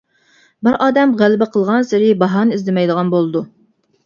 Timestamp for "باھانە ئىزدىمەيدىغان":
2.25-3.15